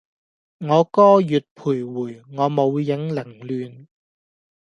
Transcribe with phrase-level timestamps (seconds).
[0.03, 0.19] 我歌月徘徊，
[2.35, 3.49] 我舞影零亂